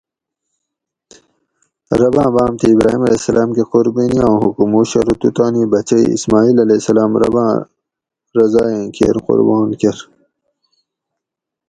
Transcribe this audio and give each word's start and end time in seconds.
رباۤں 1.99 2.31
باۤم 2.35 2.51
تھی 2.59 2.67
ابرھیم 2.73 3.01
(ع) 3.49 3.53
کہ 3.55 3.63
قُربینی 3.71 4.19
آں 4.27 4.35
حکم 4.43 4.69
ھوش 4.75 4.91
ارو 4.97 5.13
تو 5.21 5.29
تانی 5.37 5.63
بچئ 5.71 6.03
(اسماعیل 6.15 6.57
علیہ 6.63 6.79
السلام) 6.81 7.11
رباں 7.21 7.53
رضایٔیں 8.37 8.87
کیر 8.95 9.15
قُربان 9.25 9.69
کۤر 9.79 9.97